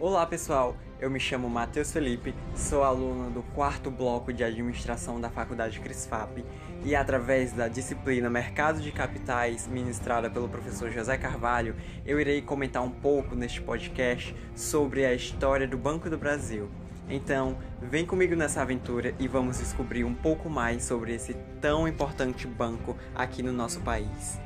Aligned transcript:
Olá 0.00 0.24
pessoal, 0.24 0.76
eu 1.00 1.10
me 1.10 1.18
chamo 1.18 1.50
Matheus 1.50 1.90
Felipe, 1.90 2.32
sou 2.54 2.84
aluno 2.84 3.32
do 3.32 3.42
quarto 3.42 3.90
bloco 3.90 4.32
de 4.32 4.44
administração 4.44 5.20
da 5.20 5.28
Faculdade 5.28 5.80
Crisfap 5.80 6.44
e 6.84 6.94
através 6.94 7.52
da 7.52 7.66
disciplina 7.66 8.30
Mercado 8.30 8.80
de 8.80 8.92
Capitais, 8.92 9.66
ministrada 9.66 10.30
pelo 10.30 10.48
professor 10.48 10.88
José 10.92 11.18
Carvalho, 11.18 11.74
eu 12.06 12.20
irei 12.20 12.40
comentar 12.40 12.80
um 12.80 12.90
pouco 12.90 13.34
neste 13.34 13.60
podcast 13.60 14.32
sobre 14.54 15.04
a 15.04 15.12
história 15.12 15.66
do 15.66 15.76
Banco 15.76 16.08
do 16.08 16.16
Brasil. 16.16 16.70
Então, 17.10 17.58
vem 17.82 18.06
comigo 18.06 18.36
nessa 18.36 18.62
aventura 18.62 19.16
e 19.18 19.26
vamos 19.26 19.58
descobrir 19.58 20.04
um 20.04 20.14
pouco 20.14 20.48
mais 20.48 20.84
sobre 20.84 21.12
esse 21.12 21.34
tão 21.60 21.88
importante 21.88 22.46
banco 22.46 22.96
aqui 23.16 23.42
no 23.42 23.52
nosso 23.52 23.80
país. 23.80 24.38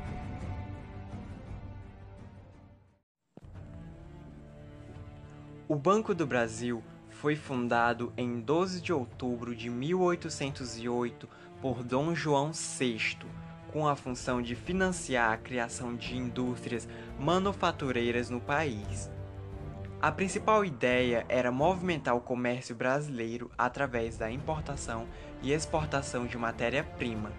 O 5.73 5.75
Banco 5.75 6.13
do 6.13 6.27
Brasil 6.27 6.83
foi 7.09 7.35
fundado 7.35 8.13
em 8.15 8.39
12 8.39 8.79
de 8.79 8.93
outubro 8.93 9.55
de 9.55 9.71
1808 9.71 11.27
por 11.59 11.81
Dom 11.81 12.13
João 12.13 12.51
VI, 12.51 13.17
com 13.71 13.87
a 13.87 13.95
função 13.95 14.39
de 14.39 14.53
financiar 14.53 15.33
a 15.33 15.37
criação 15.37 15.95
de 15.95 16.15
indústrias 16.15 16.87
manufatureiras 17.19 18.29
no 18.29 18.39
país. 18.39 19.09
A 19.99 20.11
principal 20.11 20.63
ideia 20.63 21.25
era 21.27 21.51
movimentar 21.51 22.15
o 22.15 22.21
comércio 22.21 22.75
brasileiro 22.75 23.49
através 23.57 24.15
da 24.15 24.29
importação 24.29 25.07
e 25.41 25.51
exportação 25.51 26.27
de 26.27 26.37
matéria-prima. 26.37 27.31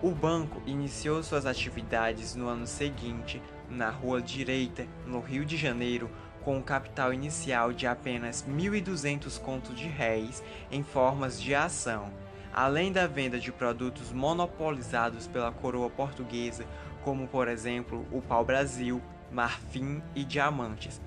O 0.00 0.12
banco 0.12 0.62
iniciou 0.66 1.20
suas 1.20 1.46
atividades 1.46 2.36
no 2.36 2.46
ano 2.46 2.66
seguinte 2.66 3.42
na 3.68 3.90
Rua 3.90 4.22
Direita, 4.22 4.86
no 5.06 5.18
Rio 5.18 5.44
de 5.44 5.56
Janeiro, 5.56 6.08
com 6.44 6.58
um 6.58 6.62
capital 6.62 7.12
inicial 7.12 7.72
de 7.72 7.86
apenas 7.86 8.44
1.200 8.48 9.40
contos 9.40 9.74
de 9.76 9.88
réis 9.88 10.42
em 10.70 10.82
formas 10.82 11.40
de 11.40 11.54
ação, 11.54 12.12
além 12.52 12.92
da 12.92 13.06
venda 13.06 13.38
de 13.38 13.50
produtos 13.50 14.12
monopolizados 14.12 15.26
pela 15.26 15.50
coroa 15.50 15.88
portuguesa, 15.88 16.64
como 17.02 17.26
por 17.26 17.48
exemplo 17.48 18.06
o 18.12 18.20
pau-brasil, 18.20 19.02
marfim 19.32 20.02
e 20.14 20.22
diamantes. 20.22 21.00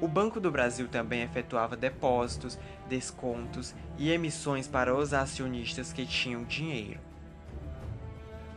O 0.00 0.08
Banco 0.08 0.40
do 0.40 0.50
Brasil 0.50 0.88
também 0.88 1.22
efetuava 1.22 1.76
depósitos, 1.76 2.58
descontos 2.88 3.74
e 3.96 4.10
emissões 4.10 4.66
para 4.66 4.94
os 4.94 5.14
acionistas 5.14 5.92
que 5.92 6.04
tinham 6.04 6.44
dinheiro. 6.44 7.11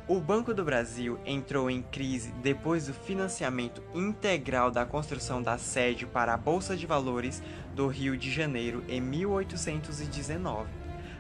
O 0.08 0.20
Banco 0.20 0.54
do 0.54 0.64
Brasil 0.64 1.18
entrou 1.26 1.68
em 1.68 1.82
crise 1.82 2.32
depois 2.34 2.86
do 2.86 2.94
financiamento 2.94 3.82
integral 3.92 4.70
da 4.70 4.86
construção 4.86 5.42
da 5.42 5.58
sede 5.58 6.06
para 6.06 6.32
a 6.32 6.38
Bolsa 6.38 6.78
de 6.78 6.86
Valores 6.86 7.42
do 7.74 7.88
Rio 7.88 8.16
de 8.16 8.32
Janeiro 8.32 8.84
em 8.88 9.02
1819. 9.02 10.70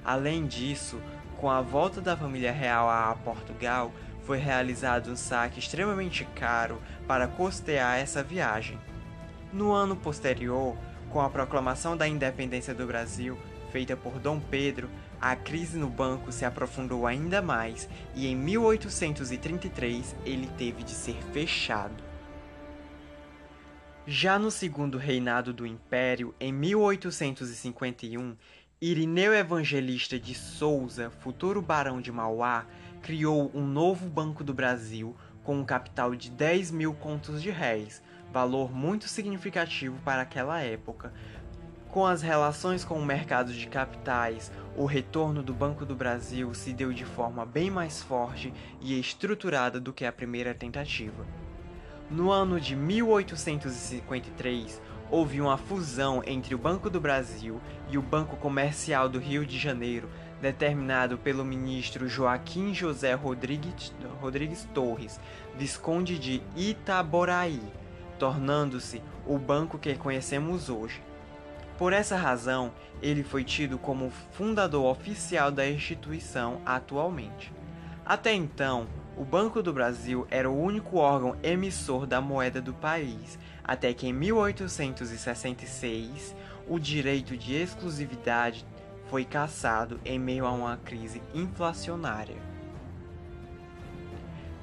Além 0.03 0.45
disso, 0.45 1.01
com 1.37 1.49
a 1.49 1.61
volta 1.61 1.99
da 1.99 2.15
família 2.15 2.51
real 2.51 2.87
a 2.87 3.15
Portugal, 3.15 3.91
foi 4.23 4.37
realizado 4.37 5.09
um 5.09 5.15
saque 5.15 5.57
extremamente 5.57 6.23
caro 6.35 6.79
para 7.07 7.27
custear 7.27 7.97
essa 7.97 8.21
viagem. 8.21 8.79
No 9.51 9.71
ano 9.71 9.95
posterior, 9.95 10.77
com 11.09 11.21
a 11.21 11.29
proclamação 11.29 11.97
da 11.97 12.07
independência 12.07 12.75
do 12.75 12.85
Brasil, 12.85 13.35
feita 13.75 13.97
por 13.97 14.19
Dom 14.19 14.39
Pedro, 14.39 14.89
a 15.19 15.35
crise 15.35 15.77
no 15.77 15.89
banco 15.89 16.31
se 16.31 16.45
aprofundou 16.45 17.05
ainda 17.05 17.41
mais 17.41 17.89
e 18.15 18.25
em 18.25 18.33
1833 18.33 20.15
ele 20.23 20.47
teve 20.57 20.81
de 20.81 20.91
ser 20.91 21.21
fechado. 21.33 22.01
Já 24.07 24.39
no 24.39 24.49
segundo 24.49 24.97
reinado 24.97 25.51
do 25.51 25.67
Império, 25.67 26.33
em 26.39 26.53
1851, 26.53 28.37
Irineu 28.79 29.33
Evangelista 29.33 30.17
de 30.17 30.33
Souza, 30.33 31.09
futuro 31.09 31.61
barão 31.61 31.99
de 31.99 32.13
Mauá, 32.13 32.65
criou 33.01 33.51
um 33.53 33.67
novo 33.67 34.07
Banco 34.07 34.41
do 34.41 34.53
Brasil 34.53 35.17
com 35.43 35.59
um 35.59 35.65
capital 35.65 36.15
de 36.15 36.31
10 36.31 36.71
mil 36.71 36.93
contos 36.93 37.43
de 37.43 37.51
réis, 37.51 38.01
valor 38.31 38.73
muito 38.73 39.09
significativo 39.09 39.99
para 40.05 40.21
aquela 40.21 40.61
época, 40.61 41.11
com 41.95 42.05
as 42.05 42.21
relações 42.21 42.83
com 42.83 42.95
o 42.95 43.05
mercado 43.05 43.53
de 43.53 43.67
capitais, 43.67 44.51
o 44.75 44.83
retorno 44.83 45.41
do 45.41 45.53
Banco 45.53 45.85
do 45.85 45.95
Brasil 45.95 46.53
se 46.53 46.73
deu 46.73 46.91
de 46.91 47.05
forma 47.05 47.45
bem 47.45 47.71
mais 47.71 48.01
forte 48.01 48.53
e 48.81 48.99
estruturada 48.99 49.79
do 49.79 49.93
que 49.93 50.03
a 50.03 50.11
primeira 50.11 50.53
tentativa. 50.53 51.25
No 52.11 52.31
ano 52.31 52.59
de 52.59 52.75
1853, 52.75 54.81
houve 55.09 55.39
uma 55.39 55.55
fusão 55.55 56.21
entre 56.25 56.53
o 56.53 56.57
Banco 56.57 56.89
do 56.89 56.99
Brasil 56.99 57.61
e 57.89 57.97
o 57.97 58.01
Banco 58.01 58.35
Comercial 58.35 59.07
do 59.07 59.17
Rio 59.17 59.45
de 59.45 59.57
Janeiro, 59.57 60.09
determinado 60.41 61.17
pelo 61.17 61.45
ministro 61.45 62.09
Joaquim 62.09 62.73
José 62.73 63.13
Rodrigues, 63.13 63.93
Rodrigues 64.19 64.67
Torres, 64.73 65.17
Visconde 65.57 66.19
de 66.19 66.43
Itaboraí, 66.57 67.61
tornando-se 68.19 69.01
o 69.25 69.37
banco 69.37 69.79
que 69.79 69.95
conhecemos 69.95 70.67
hoje. 70.67 71.01
Por 71.77 71.91
essa 71.91 72.15
razão, 72.15 72.71
ele 73.01 73.23
foi 73.23 73.43
tido 73.43 73.77
como 73.77 74.09
fundador 74.31 74.85
oficial 74.85 75.51
da 75.51 75.69
instituição 75.69 76.61
atualmente. 76.65 77.51
Até 78.05 78.33
então, 78.33 78.87
o 79.17 79.25
Banco 79.25 79.61
do 79.61 79.73
Brasil 79.73 80.25
era 80.29 80.49
o 80.49 80.57
único 80.57 80.95
órgão 80.97 81.35
emissor 81.43 82.05
da 82.05 82.21
moeda 82.21 82.61
do 82.61 82.73
país, 82.73 83.37
até 83.63 83.93
que 83.93 84.07
em 84.07 84.13
1866 84.13 86.33
o 86.67 86.79
direito 86.79 87.35
de 87.35 87.55
exclusividade 87.55 88.65
foi 89.09 89.25
cassado 89.25 89.99
em 90.05 90.17
meio 90.17 90.45
a 90.45 90.51
uma 90.51 90.77
crise 90.77 91.21
inflacionária. 91.33 92.37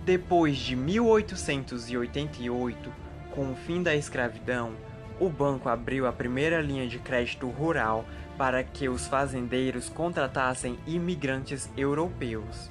Depois 0.05 0.57
de 0.57 0.75
1888, 0.75 2.93
com 3.31 3.53
o 3.53 3.55
fim 3.55 3.83
da 3.83 3.95
escravidão, 3.95 4.73
o 5.21 5.29
banco 5.29 5.69
abriu 5.69 6.07
a 6.07 6.13
primeira 6.13 6.61
linha 6.61 6.89
de 6.89 6.99
crédito 6.99 7.49
rural 7.49 8.05
para 8.37 8.65
que 8.65 8.89
os 8.89 9.07
fazendeiros 9.07 9.89
contratassem 9.89 10.79
imigrantes 10.87 11.71
europeus. 11.77 12.71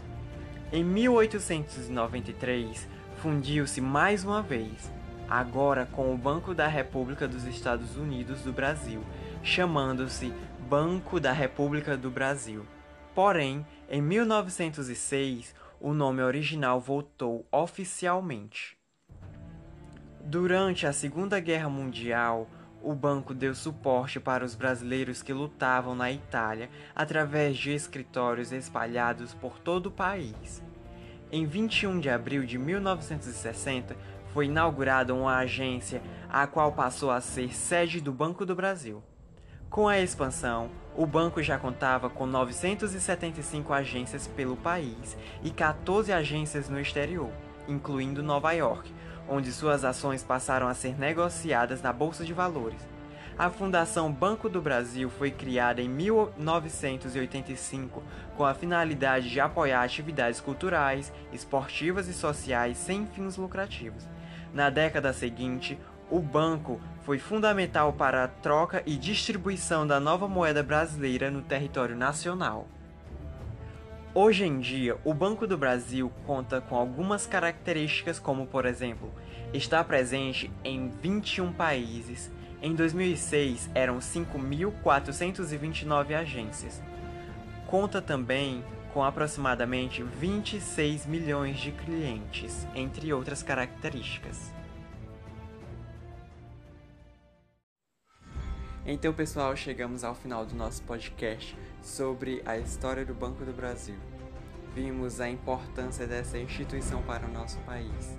Em 0.72 0.84
1893, 0.84 2.88
fundiu-se 3.18 3.82
mais 3.82 4.24
uma 4.24 4.42
vez, 4.42 4.92
agora 5.30 5.86
com 5.86 6.14
o 6.14 6.18
Banco 6.18 6.54
da 6.54 6.68
República 6.68 7.28
dos 7.28 7.46
Estados 7.46 7.96
Unidos 7.96 8.42
do 8.42 8.52
Brasil, 8.52 9.02
chamando-se 9.44 10.34
Banco 10.70 11.20
da 11.20 11.32
República 11.32 11.98
do 11.98 12.10
Brasil. 12.10 12.66
Porém, 13.14 13.66
em 13.90 14.02
1906, 14.02 15.54
o 15.80 15.94
nome 15.94 16.22
original 16.22 16.80
voltou 16.80 17.46
oficialmente. 17.52 18.81
Durante 20.24 20.86
a 20.86 20.94
Segunda 20.94 21.40
Guerra 21.40 21.68
Mundial, 21.68 22.48
o 22.82 22.94
banco 22.94 23.34
deu 23.34 23.56
suporte 23.56 24.20
para 24.20 24.46
os 24.46 24.54
brasileiros 24.54 25.24
que 25.24 25.34
lutavam 25.34 25.96
na 25.96 26.12
Itália 26.12 26.70
através 26.96 27.58
de 27.58 27.72
escritórios 27.72 28.52
espalhados 28.52 29.34
por 29.34 29.58
todo 29.60 29.88
o 29.88 29.92
país. 29.92 30.64
Em 31.32 31.46
21 31.46 32.00
de 32.00 32.10
abril 32.10 32.46
de 32.46 32.58
1960, 32.58 33.98
foi 34.32 34.46
inaugurada 34.46 35.14
uma 35.14 35.38
agência, 35.38 36.02
a 36.30 36.46
qual 36.46 36.72
passou 36.72 37.10
a 37.10 37.20
ser 37.20 37.54
sede 37.54 38.00
do 38.00 38.14
Banco 38.14 38.46
do 38.46 38.56
Brasil. 38.56 39.04
Com 39.70 39.88
a 39.88 40.00
expansão, 40.00 40.70
o 40.96 41.06
banco 41.06 41.42
já 41.42 41.58
contava 41.58 42.10
com 42.10 42.26
975 42.28 43.74
agências 43.74 44.28
pelo 44.28 44.56
país 44.56 45.18
e 45.42 45.50
14 45.50 46.12
agências 46.14 46.70
no 46.70 46.80
exterior, 46.80 47.32
incluindo 47.68 48.22
Nova 48.22 48.52
York, 48.52 48.94
onde 49.28 49.52
suas 49.52 49.86
ações 49.86 50.24
passaram 50.24 50.68
a 50.68 50.74
ser 50.74 51.00
negociadas 51.00 51.82
na 51.82 51.94
Bolsa 51.94 52.26
de 52.26 52.34
Valores. 52.34 52.82
A 53.38 53.50
Fundação 53.50 54.12
Banco 54.12 54.50
do 54.50 54.62
Brasil 54.62 55.10
foi 55.10 55.32
criada 55.32 55.82
em 55.82 55.90
1985 55.90 58.04
com 58.36 58.46
a 58.46 58.54
finalidade 58.54 59.30
de 59.30 59.40
apoiar 59.40 59.84
atividades 59.84 60.40
culturais, 60.40 61.12
esportivas 61.32 62.08
e 62.08 62.14
sociais 62.14 62.78
sem 62.78 63.08
fins 63.08 63.38
lucrativos. 63.38 64.08
Na 64.54 64.70
década 64.70 65.14
seguinte, 65.14 65.80
o 66.10 66.20
banco 66.20 66.80
foi 67.04 67.18
fundamental 67.18 67.94
para 67.94 68.26
a 68.26 68.28
troca 68.28 68.84
e 68.86 68.98
distribuição 68.98 69.88
da 69.88 70.00
nova 70.00 70.28
moeda 70.28 70.62
brasileira 70.62 71.32
no 71.32 71.42
território 71.42 71.96
nacional. 71.96 72.68
Hoje 74.14 74.44
em 74.44 74.60
dia, 74.60 74.98
o 75.06 75.14
Banco 75.14 75.48
do 75.48 75.58
Brasil 75.58 76.12
conta 76.26 76.60
com 76.60 76.76
algumas 76.76 77.26
características, 77.26 78.20
como, 78.20 78.46
por 78.46 78.66
exemplo, 78.66 79.10
estar 79.54 79.86
presente 79.86 80.52
em 80.66 80.90
21 80.90 81.54
países. 81.54 82.30
Em 82.62 82.76
2006, 82.76 83.70
eram 83.74 84.00
5.429 84.00 86.14
agências. 86.14 86.84
Conta 87.68 88.02
também 88.02 88.62
com 88.94 89.02
aproximadamente 89.02 90.04
26 90.04 91.06
milhões 91.06 91.58
de 91.58 91.72
clientes, 91.72 92.68
entre 92.76 93.14
outras 93.14 93.42
características. 93.42 94.52
Então, 98.86 99.14
pessoal, 99.14 99.56
chegamos 99.56 100.04
ao 100.04 100.16
final 100.16 100.44
do 100.44 100.56
nosso 100.56 100.82
podcast 100.84 101.56
sobre 101.84 102.42
a 102.46 102.58
história 102.58 103.06
do 103.06 103.14
Banco 103.14 103.46
do 103.46 103.54
Brasil. 103.54 103.96
Vimos 104.74 105.22
a 105.22 105.30
importância 105.30 106.08
dessa 106.08 106.40
instituição 106.40 107.04
para 107.04 107.28
o 107.28 107.32
nosso 107.32 107.60
país. 107.60 108.18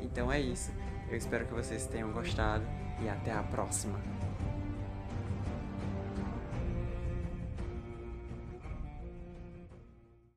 Então 0.00 0.32
é 0.32 0.40
isso. 0.40 0.72
Eu 1.10 1.16
espero 1.16 1.44
que 1.46 1.52
vocês 1.52 1.86
tenham 1.86 2.12
gostado 2.12 2.64
e 3.02 3.08
até 3.10 3.30
a 3.30 3.42
próxima. 3.42 4.00